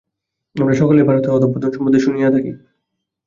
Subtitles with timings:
[0.55, 2.51] আমরা সকলেই ভারতের অধঃপতন সম্বন্ধে শুনিয়া থাকি।